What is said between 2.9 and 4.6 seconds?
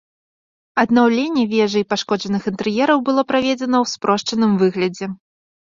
было праведзена ў спрошчаным